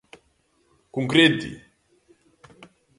¡Concrete! 0.95 1.49